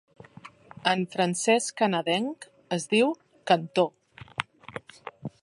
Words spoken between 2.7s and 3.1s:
es